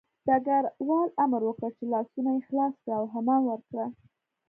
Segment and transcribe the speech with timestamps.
[0.27, 3.85] ډګروال امر وکړ چې لاسونه یې خلاص کړه او حمام ورکړه